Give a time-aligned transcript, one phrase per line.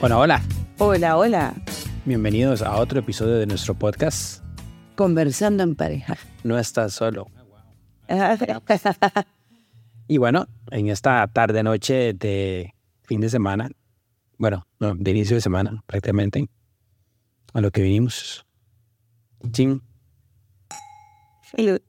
[0.00, 0.42] Bueno, hola,
[0.78, 1.54] Hola, hola.
[2.06, 4.42] bienvenidos a otro episodio de nuestro podcast.
[4.96, 6.16] Conversando en pareja.
[6.44, 7.26] No estás solo.
[10.08, 12.74] Y bueno, en esta tarde noche de
[13.04, 13.70] fin de semana,
[14.38, 16.48] bueno, no, de inicio de semana prácticamente,
[17.52, 18.44] a lo que vinimos.
[19.52, 19.80] Chin.
[21.52, 21.80] Salud.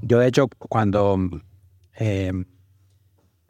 [0.00, 1.18] Yo de hecho cuando
[1.98, 2.32] eh,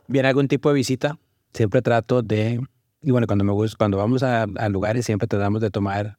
[0.09, 1.19] viene algún tipo de visita,
[1.53, 2.61] siempre trato de,
[3.01, 6.19] y bueno, cuando me gusta, cuando vamos a, a lugares siempre tratamos de tomar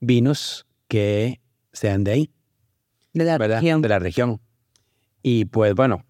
[0.00, 1.40] vinos que
[1.72, 2.30] sean de ahí.
[3.12, 3.60] De la ¿verdad?
[3.60, 3.82] región.
[3.82, 4.40] De la región.
[5.22, 6.04] Y pues bueno,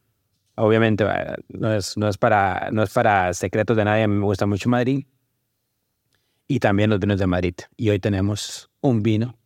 [0.56, 4.14] obviamente eh, no es, no es, para, no es para secretos de nadie, a mí
[4.16, 5.06] me gusta mucho Madrid
[6.46, 7.54] y también los vinos de Madrid.
[7.76, 9.38] Y hoy tenemos un vino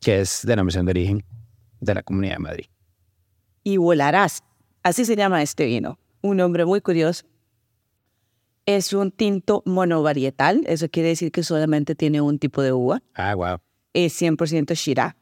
[0.00, 1.24] que es denominación de origen
[1.80, 2.66] de la Comunidad de Madrid.
[3.62, 4.42] y volarás.
[4.82, 5.98] Así se llama este vino.
[6.22, 7.24] Un nombre muy curioso.
[8.66, 13.02] Es un tinto monovarietal, eso quiere decir que solamente tiene un tipo de uva.
[13.14, 13.58] Ah, wow.
[13.94, 15.14] Es 100% Shiraz.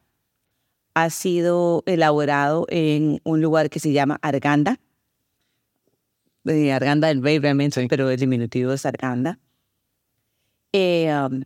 [0.93, 4.79] Ha sido elaborado en un lugar que se llama Arganda.
[6.45, 7.87] Eh, Arganda del Rey realmente, Sí.
[7.87, 9.39] pero el diminutivo es Arganda.
[10.73, 11.43] Eh, um,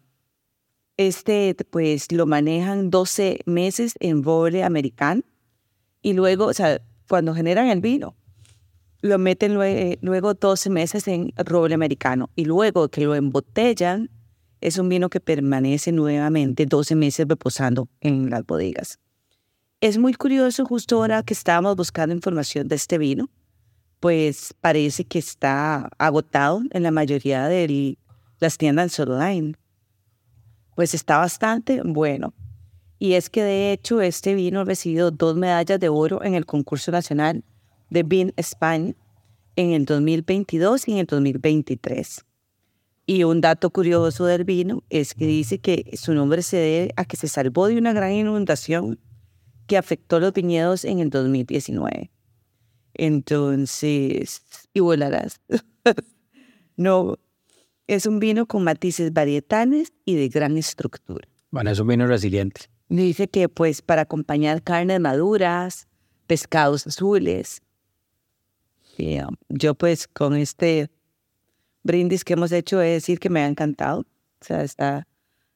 [0.98, 5.22] este, pues, lo manejan 12 meses en roble americano
[6.02, 8.16] y luego, o sea, cuando generan el vino,
[9.02, 14.10] lo meten lue- luego 12 meses en roble americano y luego que lo embotellan,
[14.62, 18.98] es un vino que permanece nuevamente 12 meses reposando en las bodegas.
[19.82, 23.30] Es muy curioso, justo ahora que estábamos buscando información de este vino,
[24.00, 27.98] pues parece que está agotado en la mayoría de
[28.40, 29.56] las tiendas online.
[30.76, 32.34] Pues está bastante bueno.
[33.02, 36.46] Y es que de hecho este vino ha recibido dos medallas de oro en el
[36.46, 37.44] concurso nacional
[37.90, 38.94] de Vin España
[39.56, 42.24] en el 2022 y en el 2023.
[43.08, 47.06] Y un dato curioso del vino es que dice que su nombre se debe a
[47.06, 49.00] que se salvó de una gran inundación
[49.66, 52.12] que afectó los viñedos en el 2019.
[52.94, 54.44] Entonces,
[54.76, 55.42] y volarás.
[56.78, 57.18] no,
[57.88, 61.28] es un vino con matices varietales y de gran estructura.
[61.50, 62.70] Bueno, es un vino resiliente.
[62.92, 65.88] Dice que pues para acompañar carnes maduras,
[66.28, 67.62] pescados azules.
[68.98, 70.90] Y, um, yo pues con este
[71.84, 74.02] brindis que hemos hecho he de decir que me ha encantado.
[74.02, 75.08] O sea, está,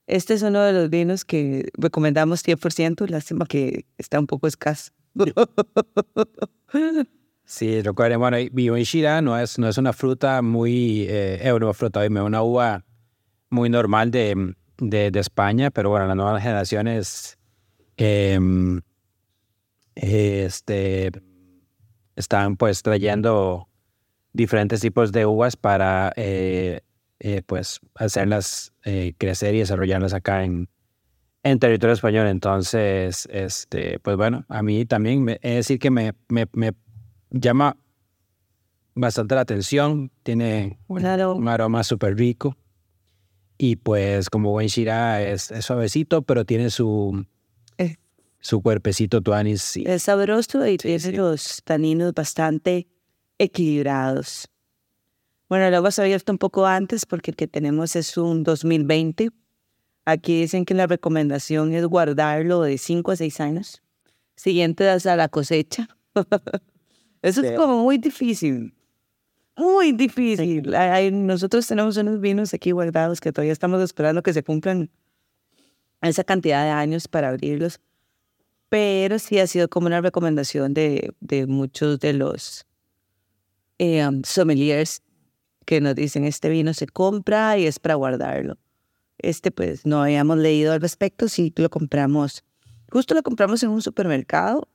[0.07, 4.93] este es uno de los vinos que recomendamos 100%, lástima que está un poco escaso.
[7.47, 12.41] Sí, recuerden, bueno, Shiraz no es, no es una fruta muy, eh, una fruta, una
[12.41, 12.83] uva
[13.51, 17.37] muy normal de, de, de España, pero bueno, las nuevas generaciones
[17.97, 18.81] em,
[19.95, 21.11] este,
[22.15, 23.67] están pues trayendo
[24.33, 26.81] diferentes tipos de uvas para eh,
[27.19, 30.67] eh, pues hacerlas eh, crecer y desarrollarlas acá en,
[31.43, 32.27] en territorio español.
[32.27, 36.71] Entonces, este, pues bueno, a mí también me, es decir que me, me, me
[37.31, 37.77] llama
[38.93, 40.11] bastante la atención.
[40.23, 41.35] Tiene Claro.
[41.35, 42.57] un aroma súper rico.
[43.57, 47.25] Y pues como buen Shiraz es, es suavecito, pero tiene su,
[47.77, 47.95] Eh.
[48.39, 49.61] su cuerpecito tuanis.
[49.61, 49.83] sí.
[49.87, 51.11] Es sabroso y tiene sí.
[51.13, 52.87] los taninos bastante
[53.37, 54.49] equilibrados.
[55.47, 59.29] Bueno, lo hemos abierto un poco antes porque el que tenemos es un 2020.
[60.05, 63.81] Aquí dicen que la recomendación es guardarlo de 5 a 6 años,
[64.35, 65.87] siguiente hasta la cosecha.
[67.21, 68.73] Eso es como muy difícil.
[69.57, 70.73] Muy difícil.
[71.11, 74.89] Nosotros tenemos unos vinos aquí guardados que todavía estamos esperando que se cumplan
[76.01, 77.79] esa cantidad de años para abrirlos
[78.69, 82.65] pero sí ha sido como una recomendación de, de muchos de los
[83.77, 85.01] eh, um, sommeliers
[85.65, 88.57] que nos dicen este vino se compra y es para guardarlo.
[89.17, 92.43] Este pues no habíamos leído al respecto, sí lo compramos,
[92.91, 94.67] justo lo compramos en un supermercado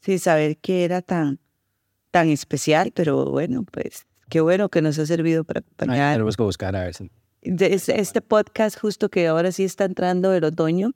[0.00, 1.40] sin saber que era tan,
[2.14, 6.36] tan especial, pero bueno, pues qué bueno que nos ha servido para Ay, acompañar tenemos
[6.36, 7.10] que buscar a ver si.
[7.42, 10.92] Este podcast justo que ahora sí está entrando el otoño.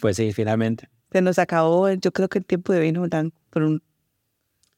[0.00, 0.88] Pues sí, finalmente.
[1.10, 3.36] Se nos acabó, yo creo que el tiempo de vino blanco.
[3.50, 3.82] Por un...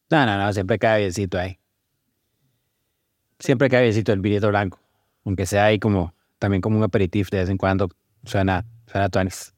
[0.08, 1.58] No, no, no, siempre cae biencito ahí.
[3.38, 4.81] Siempre cae biencito el vinito blanco.
[5.26, 7.90] Aunque sea ahí como, también como un aperitivo de vez en cuando.
[8.25, 9.52] Suena, suena tuanis.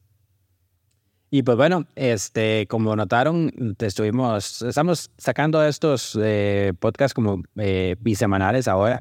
[1.30, 8.66] Y pues bueno, este, como notaron, estuvimos, estamos sacando estos eh, podcasts como eh, bisemanales
[8.66, 9.00] ahora.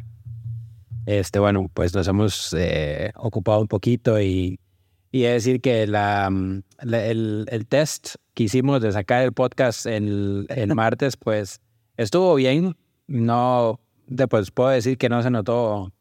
[1.06, 4.60] Este, bueno, pues nos hemos eh, ocupado un poquito y,
[5.10, 9.86] y es decir que la, mm, el, el, test que hicimos de sacar el podcast
[9.86, 11.62] el, el martes, pues
[11.96, 12.76] estuvo bien.
[13.08, 13.80] No,
[14.30, 15.94] pues puedo decir que no se notó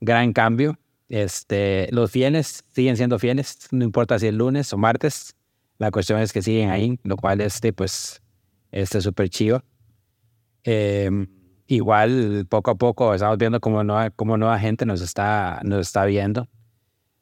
[0.00, 0.78] gran cambio.
[1.08, 5.34] Este, los fieles siguen siendo fieles, no importa si es lunes o martes.
[5.80, 8.20] La cuestión es que siguen ahí, lo cual este, pues,
[8.70, 9.64] este súper chido.
[10.62, 11.26] Em,
[11.68, 16.04] igual, poco a poco, estamos viendo cómo nueva, cómo nueva gente nos está, nos está
[16.04, 16.50] viendo,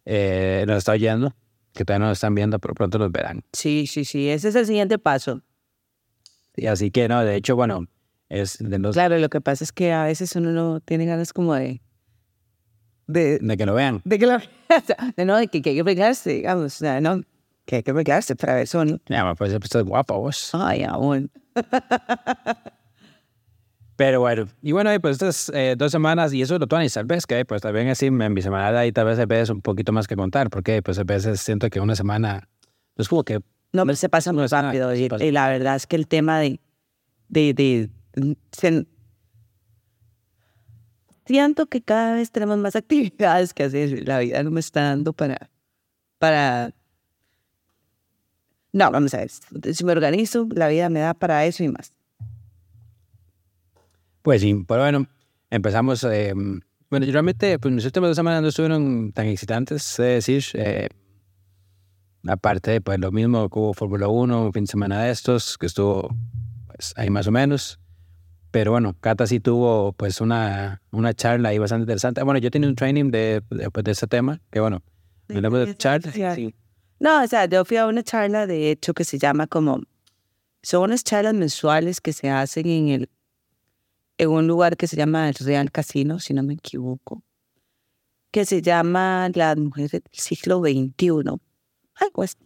[0.05, 1.37] eh, nos está oyendo,
[1.73, 3.45] que todavía no nos están viendo, pero pronto nos verán.
[3.53, 5.41] Sí, sí, sí, ese es el siguiente paso.
[6.57, 7.87] Y así que, no, de hecho, bueno,
[8.29, 8.97] es de los...
[8.97, 11.81] Claro, lo que pasa es que a veces uno no tiene ganas como de...
[13.07, 14.03] De, de que lo vean.
[14.05, 14.39] De que lo
[15.17, 17.23] de no, de que, que hay que pegarse, digamos, no,
[17.69, 18.99] que hay que pegarse para eso, ¿no?
[19.11, 20.53] Ya, pues estás guapo vos.
[20.55, 21.31] Ay, aún.
[23.97, 27.05] Pero bueno, y bueno, pues estas eh, dos semanas, y eso es lo tuanis, tal
[27.05, 29.93] vez que pues también así en mi semana ahí tal vez a veces un poquito
[29.93, 32.49] más que contar, porque pues a veces siento que una semana,
[32.95, 33.41] pues como que...
[33.73, 36.61] No, pero se pasa muy rápido, y, y, la verdad es que el tema de...
[37.29, 37.91] de, de
[38.53, 38.87] se,
[41.27, 45.13] siento que cada vez tenemos más actividades que hacer, la vida no me está dando
[45.13, 45.51] para...
[46.19, 46.73] para
[48.79, 49.31] no, vamos a ver,
[49.75, 51.93] si me organizo, la vida me da para eso y más.
[54.23, 55.07] Pues sí, pero bueno,
[55.51, 56.05] empezamos.
[56.05, 56.33] Eh,
[56.91, 60.45] bueno, realmente, pues mis últimas dos semanas no estuvieron tan excitantes, es decir.
[60.55, 60.89] Eh,
[62.27, 65.67] aparte pues, lo mismo que hubo Fórmula 1, un fin de semana de estos, que
[65.67, 66.15] estuvo
[66.67, 67.81] pues, ahí más o menos.
[68.53, 72.23] Pero bueno, Cata sí tuvo pues una, una charla ahí bastante interesante.
[72.23, 74.83] Bueno, yo tenía un training de, de, pues, de ese tema, que bueno,
[75.29, 76.35] hablamos de charla.
[76.35, 76.55] Sí.
[77.01, 79.83] No, o sea, yo fui a una charla, de hecho, que se llama como...
[80.63, 83.11] Son unas charlas mensuales que se hacen en el
[84.19, 87.23] en un lugar que se llama el Real Casino, si no me equivoco,
[88.33, 91.41] que se llama Las Mujeres del Siglo XXI.
[91.95, 92.37] Ay, pues,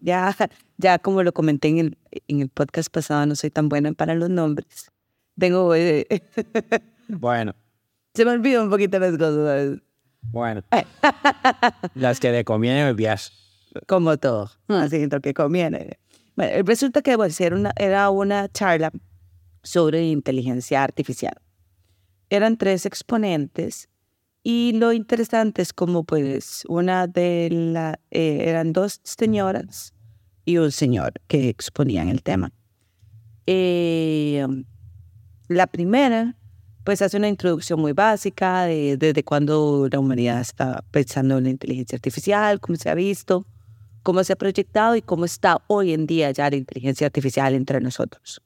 [0.00, 0.36] ya,
[0.76, 1.98] ya como lo comenté en el,
[2.28, 4.90] en el podcast pasado, no soy tan buena para los nombres.
[5.38, 5.74] Tengo...
[5.74, 6.06] Eh,
[7.08, 7.54] bueno.
[8.14, 9.78] Se me olvidó un poquito las cosas.
[10.22, 10.62] Bueno.
[11.94, 13.30] las que le conviene viaje.
[13.86, 14.50] Como todo.
[14.68, 15.98] Así lo que conviene.
[16.36, 18.90] Bueno, resulta que bueno, era, una, era una charla
[19.62, 21.34] sobre inteligencia artificial.
[22.30, 23.88] Eran tres exponentes
[24.42, 29.94] y lo interesante es como pues una de las, eh, eran dos señoras
[30.44, 32.52] y un señor que exponían el tema.
[33.46, 34.46] Eh,
[35.48, 36.36] la primera
[36.84, 41.50] pues hace una introducción muy básica de desde cuando la humanidad está pensando en la
[41.50, 43.46] inteligencia artificial, cómo se ha visto,
[44.04, 47.80] cómo se ha proyectado y cómo está hoy en día ya la inteligencia artificial entre
[47.80, 48.40] nosotros.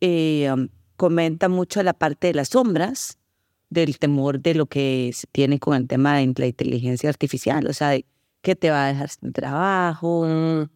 [0.00, 3.18] Eh, um, comenta mucho la parte de las sombras,
[3.70, 7.72] del temor de lo que se tiene con el tema de la inteligencia artificial, o
[7.74, 8.06] sea, de
[8.40, 10.26] qué te va a dejar sin trabajo,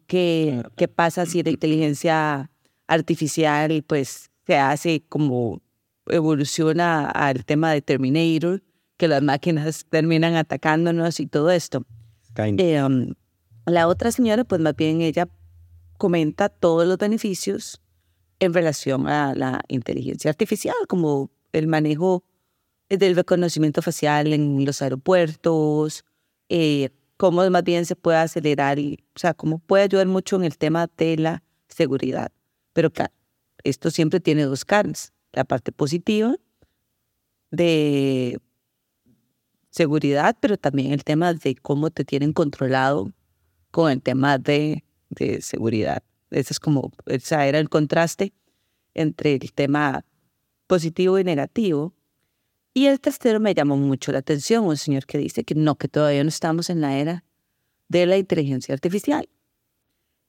[0.05, 2.51] qué, qué pasa si la inteligencia
[2.85, 5.61] artificial pues se hace como
[6.05, 8.61] evoluciona al tema de Terminator,
[8.97, 11.83] que las máquinas terminan atacándonos y todo esto.
[12.35, 13.13] Eh, um,
[13.65, 15.27] la otra señora, pues más bien ella
[15.97, 17.81] comenta todos los beneficios
[18.39, 22.23] en relación a la inteligencia artificial, como el manejo
[22.89, 26.03] del reconocimiento facial en los aeropuertos,
[26.49, 30.43] eh, cómo más bien se puede acelerar y, o sea, cómo puede ayudar mucho en
[30.43, 32.31] el tema de la seguridad.
[32.73, 33.13] Pero claro,
[33.63, 35.13] esto siempre tiene dos caras.
[35.31, 36.35] La parte positiva
[37.49, 38.39] de
[39.69, 43.11] seguridad, pero también el tema de cómo te tienen controlado
[43.73, 46.03] con el tema de, de seguridad.
[46.29, 48.31] Ese es como, ese era el contraste
[48.93, 50.05] entre el tema
[50.67, 51.95] positivo y negativo.
[52.75, 55.87] Y el tercero me llamó mucho la atención, un señor que dice que no, que
[55.87, 57.23] todavía no estamos en la era
[57.89, 59.27] de la inteligencia artificial,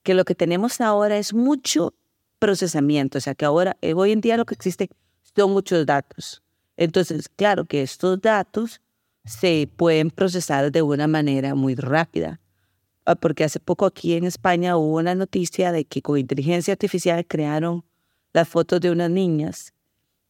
[0.03, 1.93] que lo que tenemos ahora es mucho
[2.39, 4.89] procesamiento, o sea que ahora, eh, hoy en día lo que existe
[5.37, 6.43] son muchos datos.
[6.79, 8.81] Entonces, claro que estos datos
[9.27, 12.41] se pueden procesar de una manera muy rápida.
[13.07, 17.27] Ah, porque hace poco aquí en España hubo una noticia de que con inteligencia artificial
[17.27, 17.85] crearon
[18.33, 19.75] las fotos de unas niñas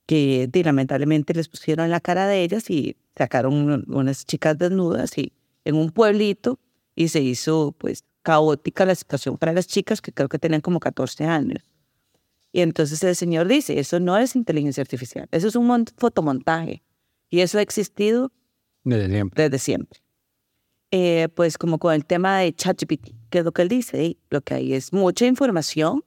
[0.07, 5.33] que lamentablemente les pusieron la cara de ellas y sacaron unas chicas desnudas y
[5.65, 6.59] en un pueblito
[6.95, 10.81] y se hizo pues caótica la situación para las chicas que creo que tenían como
[10.81, 11.63] 14 años.
[12.53, 16.83] Y entonces el señor dice, eso no es inteligencia artificial, eso es un fotomontaje
[17.31, 18.33] y eso ha existido
[18.85, 19.43] desde siempre.
[19.45, 20.04] Desde siempre.
[20.97, 24.43] Eh, pues como con el tema de ChatGPT, que es lo que él dice, lo
[24.43, 26.05] que hay es mucha información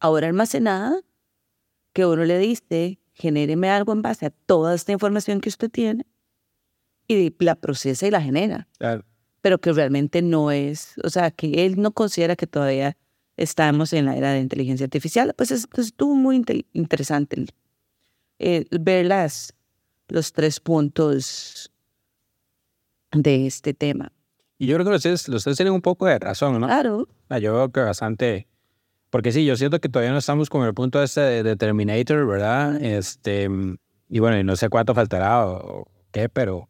[0.00, 1.00] ahora almacenada
[1.94, 6.04] que uno le dice, genéreme algo en base a toda esta información que usted tiene
[7.08, 8.68] y la procesa y la genera.
[9.40, 12.98] Pero que realmente no es, o sea, que él no considera que todavía
[13.38, 15.32] estamos en la era de inteligencia artificial.
[15.38, 16.44] Pues, es, pues estuvo muy
[16.74, 17.46] interesante
[18.40, 19.54] eh, ver las,
[20.08, 21.70] los tres puntos
[23.14, 24.12] de este tema.
[24.58, 26.66] Y yo creo que ustedes, ustedes tienen un poco de razón, ¿no?
[26.66, 27.08] Claro.
[27.30, 28.46] Yo creo que bastante
[29.14, 32.82] porque sí, yo siento que todavía no estamos con el punto este de, Terminator, ¿verdad?
[32.82, 33.48] Este,
[34.08, 36.68] y bueno, no sé cuánto faltará o, qué, pero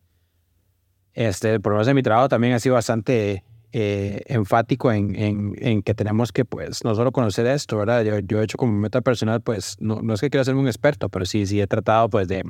[1.14, 5.54] este, por lo menos en mi trabajo también ha sido bastante eh, enfático en, en,
[5.56, 8.04] en, que tenemos que, pues, no solo conocer esto, ¿verdad?
[8.04, 10.66] Yo, yo he hecho como meta personal, pues, no, no es que quiera ser un
[10.66, 12.44] experto, pero sí, sí he tratado, pues, de,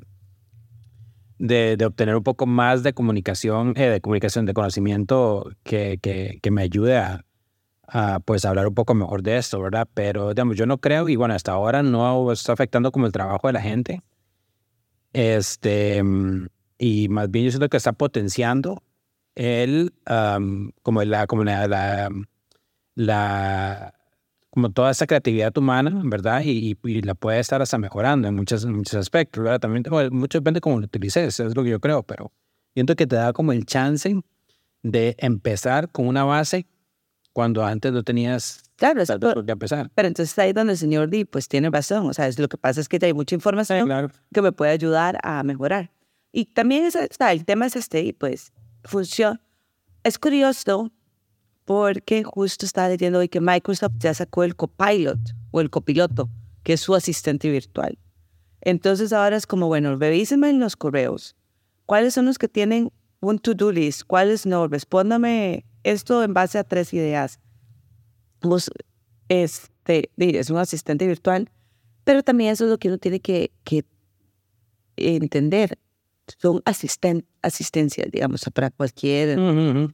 [1.38, 6.38] de, de obtener un poco más de comunicación, eh, de comunicación, de conocimiento que, que,
[6.42, 7.24] que me ayude a,
[7.86, 9.88] a pues hablar un poco mejor de esto, ¿verdad?
[9.94, 13.46] Pero digamos, yo no creo, y bueno, hasta ahora no está afectando como el trabajo
[13.46, 14.02] de la gente.
[15.12, 16.02] Este,
[16.78, 18.82] y más bien yo siento que está potenciando
[19.34, 19.92] el,
[20.82, 22.10] como la, como la,
[22.94, 23.94] la,
[24.54, 26.40] como toda esa creatividad humana, ¿verdad?
[26.44, 29.58] Y, y, la puede estar hasta mejorando en muchos, muchos aspectos, ¿verdad?
[29.58, 29.82] También
[30.12, 32.30] mucho depende de cómo lo utilices, es lo que yo creo, pero
[32.73, 34.16] siento que te da como el chance
[34.84, 36.68] de empezar con una base
[37.32, 39.90] cuando antes no tenías claro, es por qué empezar.
[39.92, 42.56] Pero entonces ahí donde el señor Di pues tiene razón, o sea, es, lo que
[42.56, 45.90] pasa es que hay mucha información que me puede ayudar a mejorar.
[46.30, 48.52] Y también está, el tema es este, y pues
[48.84, 49.40] funciona.
[50.04, 50.92] Es curioso
[51.64, 55.18] porque justo estaba diciendo hoy que Microsoft ya sacó el copilot
[55.50, 56.28] o el copiloto,
[56.62, 57.99] que es su asistente virtual.
[58.61, 61.37] Entonces ahora es como, bueno, revísenme en los correos.
[61.87, 62.90] ¿Cuáles son los que tienen
[63.21, 64.02] un to-do list?
[64.06, 64.68] ¿Cuáles no?
[64.68, 67.40] Respóndame esto en base a tres ideas.
[68.40, 68.71] Pues,
[69.28, 71.50] este, es un asistente virtual,
[72.04, 73.85] pero también eso es lo que uno tiene que, que
[74.97, 75.78] entender.
[76.38, 79.38] Son asisten asistencias, digamos, para cualquier...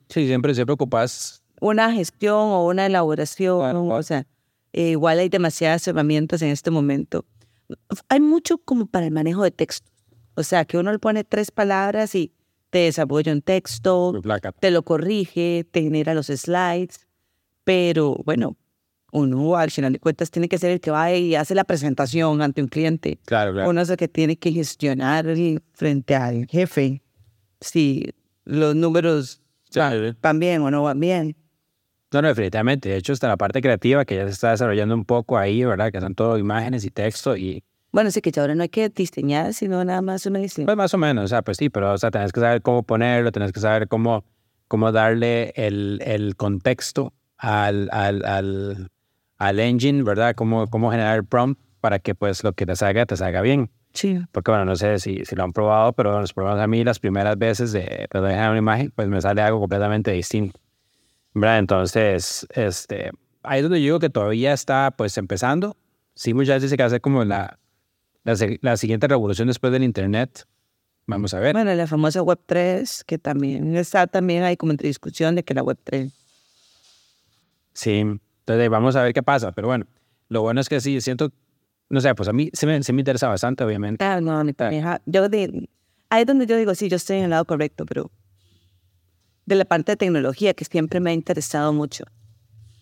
[0.09, 1.40] Sí, siempre, siempre ocupas...
[1.61, 4.27] Una gestión o una elaboración, o sea,
[4.73, 7.25] eh, igual hay demasiadas herramientas en este momento.
[8.09, 9.93] Hay mucho como para el manejo de textos.
[10.35, 12.33] O sea, que uno le pone tres palabras y
[12.71, 14.21] te desarrolla un texto,
[14.61, 17.07] te lo corrige, te genera los slides,
[17.65, 18.57] pero bueno,
[19.13, 22.43] uno al final de cuentas tiene que ser el que va y hace la presentación
[22.43, 23.19] ante un cliente.
[23.25, 23.69] Claro, claro.
[23.69, 25.27] Uno es el que tiene que gestionar
[25.73, 27.03] frente al jefe
[27.61, 28.15] si
[28.45, 29.43] los números
[30.23, 31.37] van bien o no van bien.
[32.13, 32.89] No, no, definitivamente.
[32.89, 35.93] De hecho, está la parte creativa que ya se está desarrollando un poco ahí, ¿verdad?
[35.93, 37.63] Que son todo imágenes y texto y
[37.93, 40.67] bueno, sí que ahora no hay que diseñar, sino nada más una diseño.
[40.67, 42.85] Pues más o menos, o sea, pues sí, pero o sea, tenés que saber cómo
[42.85, 44.25] ponerlo, tenés que saber cómo,
[44.69, 48.91] cómo darle el, el contexto al, al, al,
[49.39, 50.37] al, engine, ¿verdad?
[50.37, 53.71] Cómo, cómo generar el prompt para que pues lo que te salga, te salga bien.
[53.93, 54.21] Sí.
[54.31, 57.01] Porque bueno, no sé si, si lo han probado, pero los probamos a mí las
[57.01, 60.61] primeras veces de, de dejar una imagen, pues me sale algo completamente distinto.
[61.35, 61.59] ¿Verdad?
[61.59, 63.11] Entonces, este,
[63.43, 65.77] ahí es donde yo digo que todavía está pues empezando.
[66.15, 67.59] Sí, muchas veces se que hacer como la,
[68.25, 70.47] la, siguiente revolución después del Internet.
[71.07, 71.55] Vamos a ver.
[71.55, 75.55] Bueno, la famosa Web 3, que también está también ahí como entre discusión de que
[75.55, 76.13] la Web 3.
[77.73, 79.87] Sí, entonces vamos a ver qué pasa, pero bueno,
[80.29, 81.33] lo bueno es que sí, siento,
[81.89, 84.05] no sé, pues a mí se me, se me interesa bastante, obviamente.
[84.05, 85.01] Ah, no, ni ah.
[85.07, 85.25] Yo
[86.11, 88.11] ahí es donde yo digo, sí, yo estoy en el lado correcto, pero
[89.55, 92.05] de la parte de tecnología que siempre me ha interesado mucho.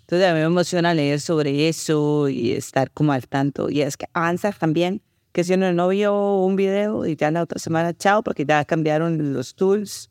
[0.00, 3.70] Entonces a mí me emociona leer sobre eso y estar como al tanto.
[3.70, 7.42] Y es que avanza también que si uno no vio un video y ya la
[7.42, 10.10] otra semana, chao, porque ya cambiaron los tools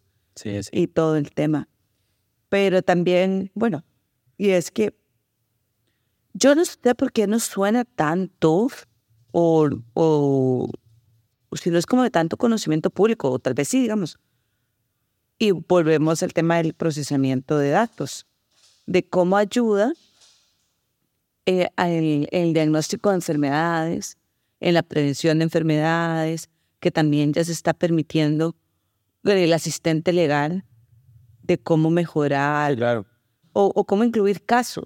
[0.72, 1.68] y todo el tema.
[2.50, 3.84] Pero también, bueno,
[4.38, 4.96] y es que
[6.34, 8.68] yo no sé por qué no suena tanto
[9.32, 10.70] o, o,
[11.54, 14.18] si no es como de tanto conocimiento público, o tal vez sí, digamos.
[15.40, 18.26] Y volvemos al tema del procesamiento de datos,
[18.86, 19.94] de cómo ayuda
[21.46, 24.18] eh, el diagnóstico de enfermedades,
[24.60, 28.56] en la prevención de enfermedades, que también ya se está permitiendo
[29.24, 30.64] el asistente legal
[31.42, 33.06] de cómo mejorar claro.
[33.54, 34.86] o, cómo incluir casos.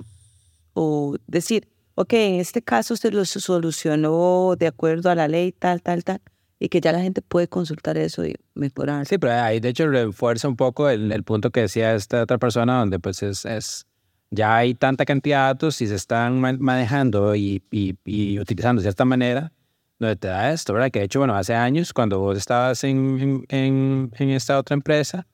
[0.73, 5.81] O decir, ok, en este caso se lo solucionó de acuerdo a la ley, tal,
[5.81, 6.21] tal, tal,
[6.61, 9.07] y que ya la gente puede consultar eso y mejorar.
[9.07, 12.37] Sí, pero ahí de hecho refuerza un poco el, el punto que decía esta otra
[12.37, 13.87] persona, donde pues es, es
[14.29, 18.83] ya hay tanta cantidad de datos y se están manejando y, y, y, utilizando de
[18.83, 19.51] cierta manera,
[19.97, 20.91] donde te da esto, ¿verdad?
[20.91, 25.25] Que de hecho, bueno, hace años, cuando vos estabas en, en, en esta otra empresa,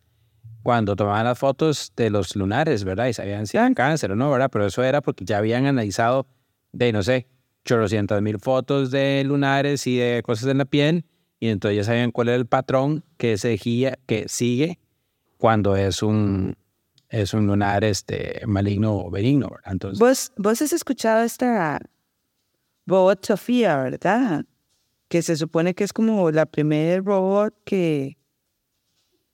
[0.64, 3.08] cuando tomaban las fotos de los lunares, ¿verdad?
[3.08, 4.50] Y sabían si eran cáncer o no, ¿verdad?
[4.50, 6.26] Pero eso era porque ya habían analizado
[6.72, 7.28] de, no sé,
[7.66, 11.04] chorrocientas mil fotos de lunares y de cosas en la piel,
[11.40, 14.80] y entonces ya sabían cuál era el patrón que, seguía, que sigue
[15.38, 16.56] cuando es un,
[17.10, 19.72] es un lunar este, maligno o benigno, ¿verdad?
[19.72, 21.80] Entonces, ¿Vos, vos has escuchado esta
[22.88, 24.46] robot Sofía, ¿verdad?
[25.08, 28.18] Que se supone que es como la primer robot que,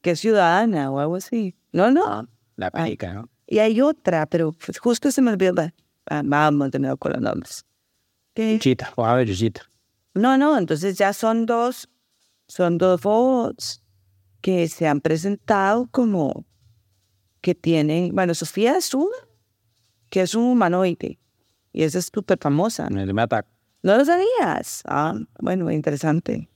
[0.02, 1.56] que es ciudadana o algo así.
[1.72, 2.28] No, no.
[2.58, 3.30] la pélica, ¿no?
[3.48, 5.72] Y hay otra, pero pues justo se me olvidó.
[6.10, 7.66] Ah, Vamos de nuevo con los nombres.
[8.36, 9.62] Chita, o a ver, Chita.
[10.16, 11.90] No, no, entonces ya son dos,
[12.54, 13.82] son dos robots
[14.42, 16.46] que se han presentado como
[17.42, 19.18] que tienen, bueno, Sofía es una,
[20.10, 21.20] que es un humanoide,
[21.72, 22.88] y esa es súper famosa.
[22.88, 23.50] El me ataca.
[23.82, 24.84] ¿No lo sabías?
[24.86, 26.48] Ah, bueno, interesante.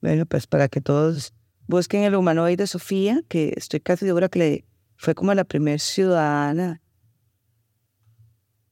[0.00, 1.34] Bueno, pues para que todos
[1.66, 4.64] busquen el humanoide Sofía, que estoy casi segura que le
[4.96, 6.80] fue como la primer ciudadana.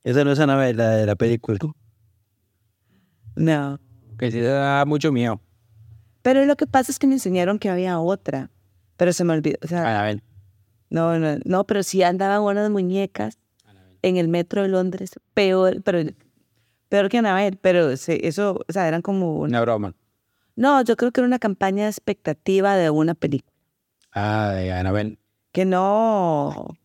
[0.04, 1.58] Esa no es Anabel, la de la película.
[3.34, 3.80] No.
[4.16, 5.40] Que sí da mucho miedo.
[6.22, 8.50] Pero lo que pasa es que me enseñaron que había otra,
[8.96, 9.58] pero se me olvidó.
[9.62, 10.22] O sea, Anabel.
[10.90, 13.38] no, no, no, pero sí andaban unas muñecas
[14.02, 15.98] en el metro de Londres, peor, pero
[16.88, 19.34] peor que Anabel, pero se- eso, o sea, eran como...
[19.36, 19.94] una- Una broma.
[20.56, 23.52] No, yo creo que era una campaña expectativa de una película.
[24.12, 25.18] Ah, de Anabel.
[25.52, 26.76] Que no...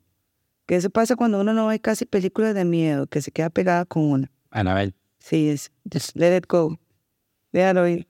[0.66, 3.86] Que eso pasa cuando uno no ve casi películas de miedo, que se queda pegada
[3.86, 4.32] con una.
[4.52, 4.94] Anabel.
[5.20, 5.72] Sí, es...
[5.92, 6.78] Just let it go.
[7.52, 8.08] Déjalo ir.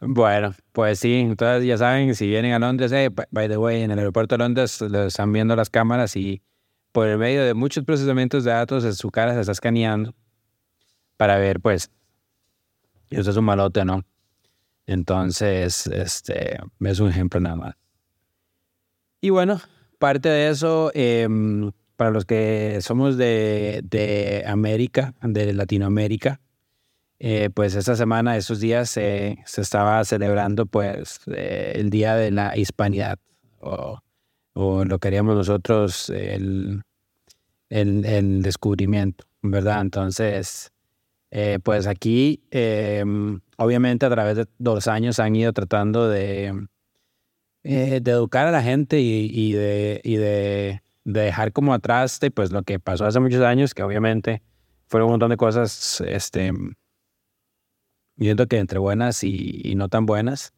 [0.00, 3.90] Bueno, pues sí, entonces ya saben, si vienen a Londres, eh, by- the way, en
[3.90, 6.42] el aeropuerto de Londres lo están viendo las cámaras y
[6.92, 10.14] por el medio de muchos procesamientos de datos, su cara se está escaneando
[11.16, 11.90] para ver, pues,
[13.10, 14.04] usted es un malote no.
[14.86, 17.74] Entonces, este, es un ejemplo nada más.
[19.20, 19.60] Y bueno,
[19.98, 26.40] parte de eso, em, para los que somos de, de América, de Latinoamérica,
[27.18, 32.30] eh, pues esta semana, estos días, eh, se estaba celebrando pues eh, el Día de
[32.30, 33.18] la Hispanidad,
[33.60, 34.00] o,
[34.52, 36.82] o lo que haríamos nosotros el,
[37.70, 39.80] el, descubrimiento, ¿verdad?
[39.80, 40.72] Entonces,
[41.30, 42.42] eh, pues aquí,
[43.56, 46.66] obviamente a través de los años han ido tratando de,
[47.62, 52.62] de educar a la gente y, de, y de, de dejar como atrás pues lo
[52.62, 54.42] que pasó hace muchos años, que obviamente
[54.86, 56.52] fueron un montón de cosas, este,
[58.16, 60.52] viendo que entre buenas y, y no tan buenas.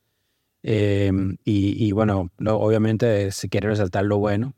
[0.63, 1.13] Eh,
[1.45, 4.55] y, y bueno, lo- obviamente se quiere resaltar lo bueno.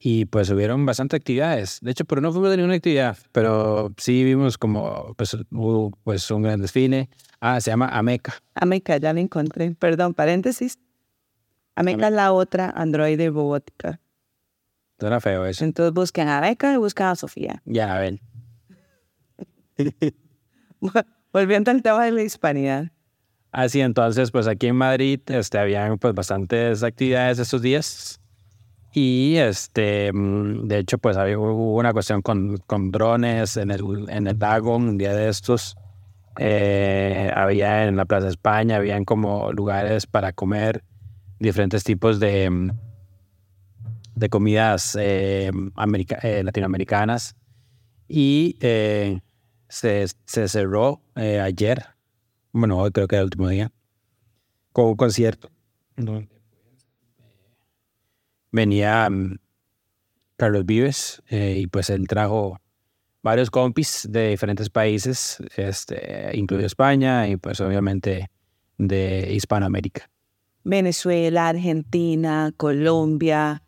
[0.00, 1.80] Y pues hubieron bastante actividades.
[1.82, 6.30] De hecho, pero no fuimos de ninguna actividad, pero sí vimos como pues, hubo, pues
[6.30, 7.08] un gran desfile.
[7.40, 8.34] Ah, se llama Ameca.
[8.54, 9.74] Ameca, ya la encontré.
[9.74, 10.78] Perdón, paréntesis.
[11.74, 14.00] Ameca es la otra androide robótica.
[15.00, 15.64] Suena feo eso.
[15.64, 17.60] Entonces busquen a Ameca y busquen a Sofía.
[17.64, 18.20] Ya, a ver.
[21.32, 22.90] Volviendo al tema de la hispanidad.
[23.52, 28.20] Así entonces, pues aquí en Madrid este, habían pues bastantes actividades estos días.
[28.92, 33.82] Y este, mm, de hecho, pues había, hubo una cuestión con, con drones en el,
[34.08, 35.76] en el lago un día de estos.
[36.38, 40.84] Eh, había en la Plaza España, habían como lugares para comer
[41.38, 42.70] diferentes tipos de, mm,
[44.14, 45.50] de comidas eh,
[46.22, 47.36] eh, latinoamericanas.
[48.08, 49.20] Y eh,
[49.68, 51.84] se, se cerró eh, ayer,
[52.52, 53.70] bueno, hoy creo que era el último día,
[54.72, 55.50] con un concierto.
[55.96, 56.28] donde, eh,
[58.50, 59.38] Venía mm,
[60.36, 62.60] Carlos Vives eh, y pues él trajo
[63.22, 68.30] varios compis de diferentes países, este, incluido España y pues obviamente
[68.78, 70.08] de Hispanoamérica.
[70.64, 73.62] Venezuela, Argentina, Colombia,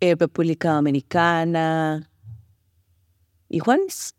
[0.00, 2.10] eh, República Dominicana.
[3.48, 4.14] ¿Y Juanes?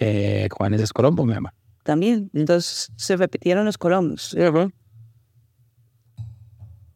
[0.00, 1.54] Eh, Juanes es Colombo, mi mamá.
[1.84, 2.30] También.
[2.32, 4.34] Entonces se repitieron los colombos.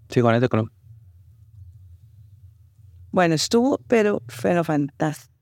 [0.09, 0.73] Sí, Juanes de Colombo.
[3.11, 5.33] Bueno, estuvo, pero fue fantástico.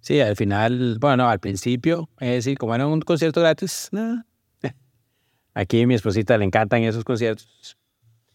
[0.00, 4.24] Sí, al final, bueno, al principio, es decir, como era un concierto gratis, no.
[5.54, 7.78] aquí a mi esposita le encantan esos conciertos.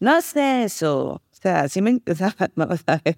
[0.00, 1.12] No sé eso.
[1.12, 2.00] O sea, sí me...
[2.10, 3.16] O sea, vamos a ver.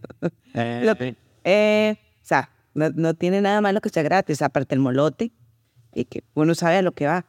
[0.52, 1.16] Eh, Lo-.
[1.44, 5.30] Eh, O sea, no, tiene nada malo que sea gratis, aparte el molote,
[5.92, 7.26] y que uno sabe a lo que va.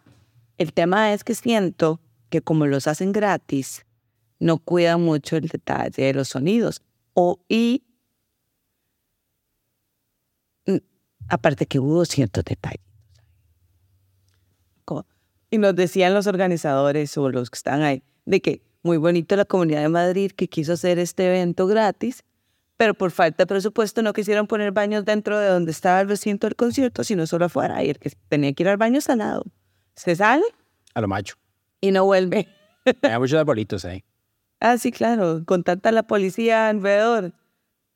[0.57, 3.85] El tema es que siento que como los hacen gratis,
[4.39, 6.81] no cuidan mucho el detalle de los sonidos.
[7.13, 7.83] O, y
[10.65, 10.77] mm,
[11.27, 12.79] aparte que hubo ciertos detalles.
[15.51, 19.45] Y nos decían los organizadores o los que están ahí, de que muy bonito la
[19.45, 22.23] Comunidad de Madrid que quiso hacer este evento gratis,
[22.77, 26.47] pero por falta de presupuesto no quisieron poner baños dentro de donde estaba el recinto
[26.47, 27.83] del concierto, sino solo afuera.
[27.83, 29.43] Y el que tenía que ir al baño salado.
[29.95, 30.43] Se sale
[30.93, 31.35] A lo macho.
[31.81, 32.47] y no vuelve.
[33.01, 34.03] Hay muchos arbolitos ahí.
[34.59, 37.33] Ah, sí, claro, con tanta la policía alrededor.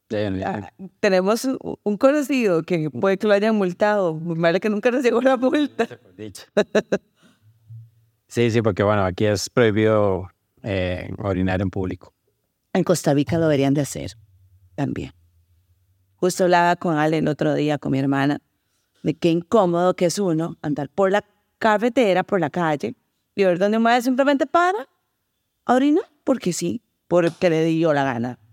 [0.09, 1.45] Ya, ya, Ah, tenemos
[1.83, 4.15] un- conocido que puede que lo hayan multado.
[4.15, 5.87] Muy mal que nunca nos llegó la multa.
[6.17, 6.43] Dicho.
[8.27, 10.29] Sí, sí, porque bueno, aquí es prohibido
[10.61, 12.13] eh, orinar en público.
[12.73, 14.11] En Costa Rica lo deberían de hacer
[14.79, 15.11] también.
[16.15, 18.39] Justo hablaba con Ale el otro día, con mi hermana,
[19.03, 21.25] de qué incómodo que es uno andar por la
[21.57, 22.95] carretera, por la calle,
[23.35, 24.87] y ver dónde un madre simplemente para
[25.65, 28.39] a orinar, porque sí, porque le dio la gana.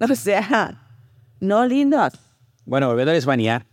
[0.00, 0.82] O sea,
[1.38, 2.08] no lindo.
[2.66, 3.64] Bueno, volviendo a.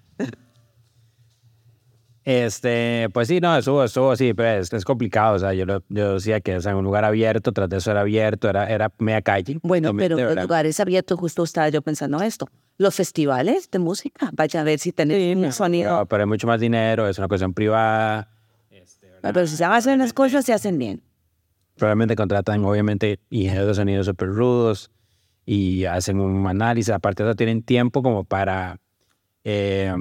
[2.23, 5.35] Este, pues sí, no, estuvo, estuvo, sí, pero es, es complicado.
[5.35, 7.77] O sea, yo, lo- yo decía que o sea, en un lugar abierto, tras de
[7.77, 9.59] eso era abierto, era, era media calle.
[9.63, 10.43] Bueno, No, pero verdad.
[10.43, 12.47] lugares abiertos, justo estaba yo pensando esto.
[12.77, 15.97] Los festivales de música, vaya a ver si tenés un sonido.
[15.97, 18.29] No, pero hay mucho más dinero, es una cuestión privada.
[19.21, 21.01] Pero si se van a hacer las cosas, se hacen bien.
[21.77, 24.91] Probablemente contratan, obviamente, ingenieros de sonido súper rudos
[25.45, 26.91] y hacen un análisis.
[26.93, 28.79] Aparte eso, tienen tiempo como para
[29.43, 29.91] eh,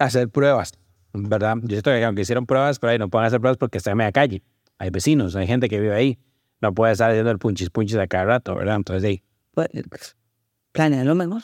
[0.00, 0.72] hacer pruebas,
[1.12, 1.56] ¿verdad?
[1.62, 3.98] Yo siento que aunque hicieron pruebas, pero ahí no pueden hacer pruebas porque está en
[3.98, 4.42] media calle.
[4.78, 6.18] Hay vecinos, hay gente que vive ahí.
[6.60, 8.76] No puede estar haciendo el punchis punchis a cada rato, ¿verdad?
[8.76, 9.22] Entonces, ahí.
[9.52, 9.68] Pues,
[10.72, 11.42] planealo mejor.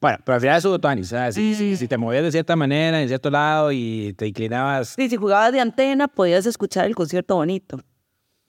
[0.00, 1.02] Bueno, pero al final estuvo Tony.
[1.02, 4.26] O sea, si, si- si te movías de cierta manera, en cierto lado y te
[4.26, 7.78] inclinabas Sí, si jugabas de antena, podías escuchar el concierto bonito.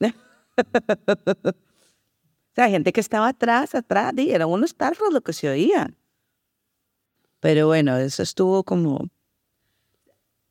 [0.00, 1.52] o
[2.54, 5.90] sea, gente que estaba atrás, atrás, y eran unos tarros lo que se oía.
[7.42, 9.08] Pero bueno, eso estuvo como...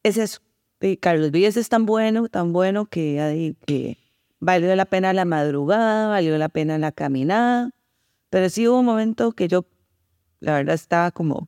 [0.04, 0.42] Es eso.
[0.82, 3.98] Y Carlos Vives es tan bueno, tan bueno que, que
[4.42, 7.72] valió la pena la madrugada, valió la pena la caminada.
[8.30, 9.66] Pero sí hubo un momento que yo,
[10.42, 11.48] la verdad, estaba como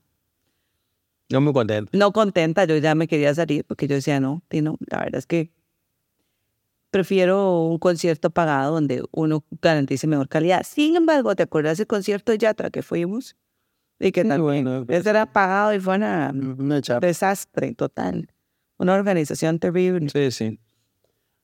[1.30, 1.92] no muy contento.
[1.92, 5.26] no contenta, yo ya me quería salir porque yo decía, no, no, la verdad es
[5.28, 5.52] que
[6.90, 10.64] prefiero un concierto pagado donde uno garantice mejor calidad.
[10.64, 13.36] Sin embargo, ¿te acuerdas del concierto de Yatra que fuimos?
[14.00, 16.32] Y que también, bueno, ese era pagado y fue una-
[17.00, 18.28] desastre total.
[18.78, 20.10] Una organización terrible.
[20.10, 20.60] Sí, sí.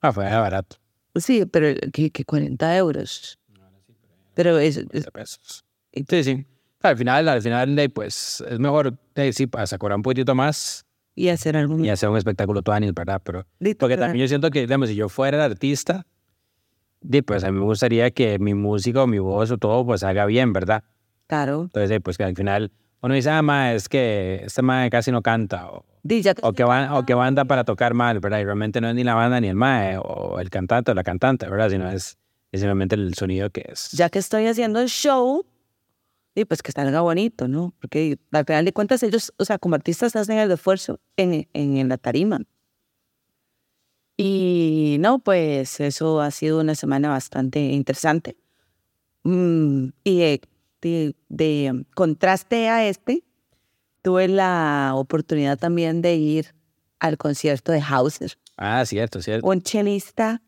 [0.01, 0.77] Ah, fue barato.
[1.15, 3.39] Sí, pero que, que 40 euros.
[4.33, 5.65] Pero es, es- 15 pesos.
[6.07, 6.45] Sí, sí.
[6.81, 8.97] Al final, al final, pues, es mejor,
[9.33, 13.21] sí, para cobrar un poquitito más y hacer algo y hacer un espectáculo tuanis, ¿verdad?
[13.23, 13.45] Pero,
[13.77, 16.05] porque también yo siento que, digamos, si yo fuera el artista,
[17.25, 20.25] pues a mí me gustaría que mi música o mi voz o todo, pues, haga
[20.25, 20.83] bien, ¿verdad?
[21.29, 21.61] Claro.
[21.65, 25.11] Entonces, eh, pues, que al final uno dice, ah, ma, es que este ma casi
[25.11, 25.85] no canta, o,
[26.41, 28.39] o que, van, o que banda para tocar mal, ¿verdad?
[28.39, 31.03] Y realmente no es ni la banda ni el mae, o el cantante o la
[31.03, 31.69] cantante, ¿verdad?
[31.69, 32.17] Sino es,
[32.51, 33.91] es simplemente el sonido que es.
[33.91, 35.45] ya que estoy haciendo el show,
[36.33, 37.73] y pues que salga bonito, ¿no?
[37.79, 41.77] Porque al final de cuentas ellos, o sea, como artistas hacen el esfuerzo en, en,
[41.77, 42.41] en la tarima.
[44.17, 48.35] Y no, pues eso ha sido una semana bastante interesante.
[49.23, 50.41] Mm, y de,
[50.81, 53.23] de- de contraste a este,
[54.01, 56.55] tuve la oportunidad también de ir
[56.99, 59.47] al concierto de Hauser Ah, cierto, cierto.
[59.47, 60.41] un chelista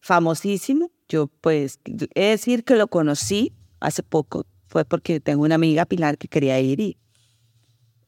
[0.00, 0.90] famosísimo.
[1.08, 4.46] Yo, pues, he de decir que lo conocí hace poco.
[4.66, 6.96] Fue porque tengo una amiga, Pilar, que quería ir y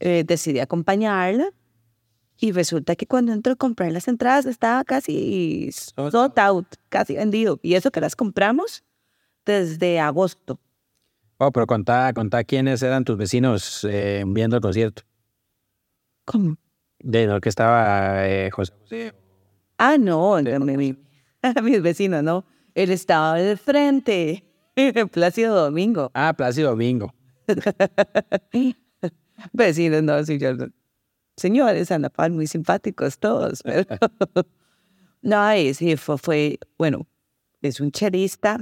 [0.01, 1.51] eh, decidí acompañarla.
[2.39, 7.15] Y resulta que cuando entro a comprar las entradas estaba casi Sold sold out, casi
[7.15, 7.61] vendido.
[7.63, 8.83] Y eso que las compramos
[9.47, 10.59] desde agosto.
[11.39, 15.03] Oh, pero contá, contá quiénes eran tus vecinos eh, viendo el concierto.
[16.25, 16.57] ¿Cómo?
[17.01, 19.15] De lo que estaba eh, José José.
[19.79, 20.97] Ah, no, mi- mi-
[21.63, 22.45] mis vecinos, no.
[22.75, 24.45] Él estaba del frente,
[25.13, 26.11] Plácido Domingo.
[26.15, 27.13] Ah, Plácido Domingo.
[29.53, 30.67] Vecinos, no, sí, yo no.
[31.37, 33.85] Señores, andaban muy simpáticos todos, pero...
[35.21, 37.07] no, sí, fue, fue, bueno,
[37.61, 38.59] es un chelista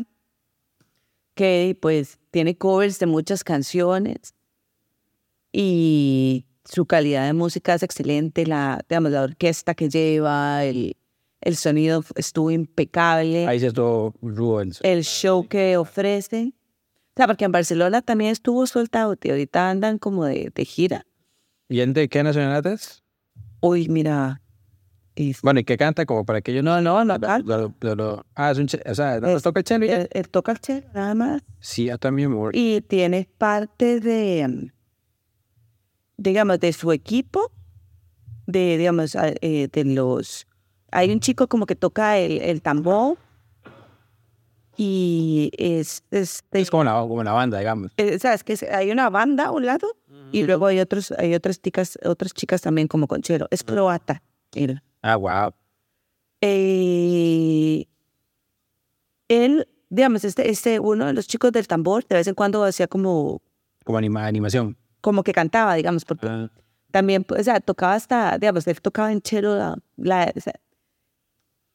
[1.34, 4.34] que pues tiene covers de muchas canciones
[5.52, 10.96] y su calidad de música es excelente, la, digamos, la orquesta que lleva, el,
[11.40, 14.14] el sonido estuvo impecable Ahí se estuvo
[14.60, 16.52] el- el show que ofrece.
[17.14, 21.04] O sea, porque en Barcelona también estuvo soltado, y ahorita andan como de, de gira.
[21.68, 23.02] ¿Y en de qué nacionalidad es?
[23.60, 24.40] Uy, mira.
[25.14, 26.06] Y- Bueno, ¿y qué canta?
[26.06, 26.80] Como para que yo no...
[26.80, 27.18] no, no.
[27.44, 28.66] Lo- lo- lo- ah, es un...
[28.86, 29.96] O sea, ¿nos Es- toca el ya?
[29.96, 31.42] Él, él toca el cello, nada más.
[31.60, 32.34] Sí, también.
[32.52, 34.70] Y tiene parte de, mm,
[36.16, 37.50] digamos, de su equipo,
[38.46, 40.46] de, digamos, eh, de los...
[40.90, 43.16] Hay un chico como que toca el, el tambor
[44.76, 47.92] y es, es, Es como la, como la banda, digamos.
[47.98, 49.86] eh, sabes que hay una banda a un lado
[50.32, 54.22] y luego hay otros hay otras chicas otras chicas también como con chelo es croata
[54.54, 55.52] él Ah, wow.
[56.40, 57.86] Eh,
[59.28, 62.86] él digamos este este uno de los chicos del tambor de vez en cuando hacía
[62.86, 63.40] como
[63.84, 64.76] Como anima, animación.
[65.00, 66.50] como que cantaba digamos porque Ah,
[66.90, 70.54] también o sea tocaba hasta digamos él tocaba en chelo la, la- o sea,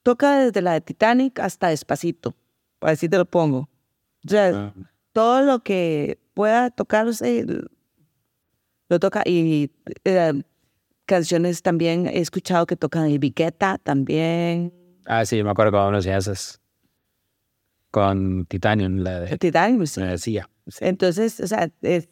[0.03, 2.33] toca desde la de Titanic hasta despacito
[2.81, 3.69] así te lo pongo
[4.25, 4.73] o sea ah.
[5.13, 7.45] todo lo que pueda tocarse
[8.89, 9.71] lo toca y
[10.05, 10.43] eh,
[11.07, 14.71] canciones también he escuchado que tocan el Viqueta también
[15.05, 16.61] Ah, sí, me acuerdo cuando uno hacía esas.
[17.91, 19.37] Con Titanium, la de...
[19.37, 20.01] Titanic, sí.
[20.01, 20.49] Me decía.
[20.81, 22.09] entonces o sea es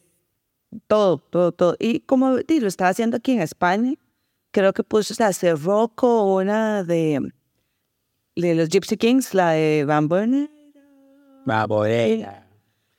[0.88, 3.94] todo todo todo y como di, lo estaba haciendo aquí en España
[4.50, 7.20] creo que puso o sea cerró con una de
[8.34, 10.50] de los Gypsy Kings la de Van Buren
[11.48, 12.46] Va, bodega.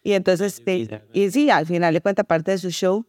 [0.03, 3.05] Y entonces, sí, y sí, al final de cuenta parte de su show,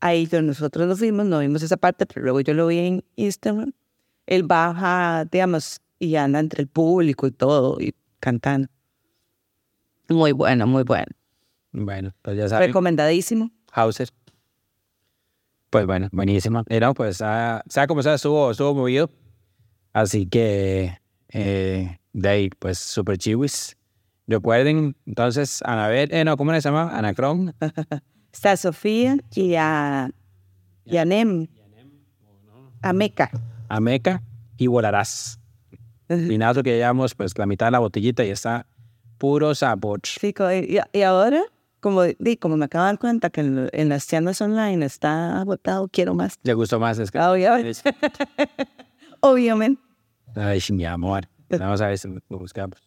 [0.00, 3.72] ahí nosotros nos fuimos, no vimos esa parte, pero luego yo lo vi en Instagram.
[4.26, 8.68] Él baja, digamos, y anda entre el público y todo, y cantando.
[10.08, 11.12] Muy bueno, muy bueno.
[11.72, 12.68] Bueno, pues ya saben.
[12.68, 13.50] Recomendadísimo.
[13.72, 14.08] Hauser.
[15.70, 16.64] Pues bueno, buenísimo.
[16.68, 19.10] Y no, pues ah, sea como sea, estuvo, estuvo movido.
[19.92, 20.98] Así que
[21.30, 23.76] eh, de ahí, pues super chiwis.
[24.26, 26.96] Recuerden, entonces, Anabel, eh, no, ¿cómo se llama?
[26.96, 27.54] Anacron.
[28.36, 30.10] Está Sofía y a,
[30.84, 31.46] y a Nem,
[32.82, 33.30] a Meca.
[33.70, 34.22] Ameca
[34.58, 35.40] y volarás.
[36.06, 38.66] Vinazo que llevamos, pues la mitad de la botellita y está
[39.16, 40.00] puro sabor.
[40.04, 40.34] Sí,
[40.68, 41.44] y, y ahora,
[41.80, 45.40] como, di, como me acabo de dar cuenta que en, en las tiendas online está
[45.40, 46.38] agotado, quiero más.
[46.42, 46.98] Le gustó más.
[46.98, 47.80] Es que, Obviamente.
[49.20, 49.80] Obviamente.
[50.34, 51.26] Ay, mi amor.
[51.48, 52.86] Vamos a ver si lo buscamos.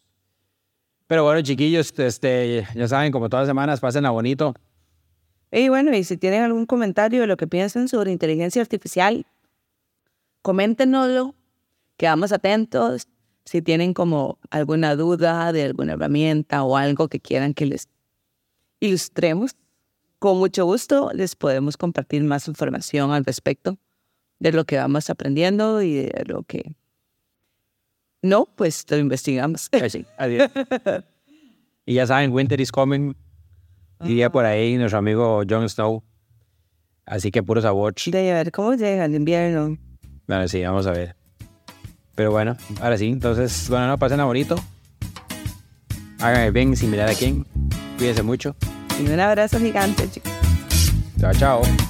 [1.08, 4.54] Pero bueno, chiquillos, este, ya saben, como todas las semanas, pasen a bonito.
[5.52, 9.26] Y bueno, y si tienen algún comentario de lo que piensan sobre inteligencia artificial,
[10.42, 11.36] coméntenoslo,
[11.98, 13.08] quedamos atentos.
[13.46, 17.88] Si tienen como alguna duda de alguna herramienta o algo que quieran que les
[18.80, 19.56] ilustremos,
[20.20, 23.78] con mucho gusto les podemos compartir más información al respecto
[24.38, 26.76] de lo que vamos aprendiendo y de lo que
[28.22, 29.70] no, pues lo investigamos.
[29.72, 30.52] Así, adiós.
[31.86, 33.16] y ya saben, Winter is coming.
[34.02, 36.04] Diría por ahí nuestro amigo Jon Snow.
[37.06, 37.94] Así que puro sabor.
[37.96, 39.78] De ver cómo llega el invierno.
[40.28, 41.16] Bueno, sí, vamos a ver.
[42.16, 43.08] Pero bueno, ahora sí.
[43.08, 44.56] Entonces, bueno, no, pasen a bonito.
[46.20, 47.46] Hagan el bien sin mirar a quién.
[47.98, 48.56] Cuídense mucho.
[49.00, 50.32] Y un abrazo gigante, chicos.
[51.20, 51.89] Chao, chao.